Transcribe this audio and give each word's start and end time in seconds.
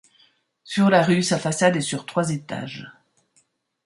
Sur 0.63 0.89
la 0.89 1.03
rue 1.03 1.21
sa 1.21 1.37
façade 1.37 1.75
est 1.77 1.81
sur 1.81 2.07
trois 2.07 2.31
étages. 2.31 2.91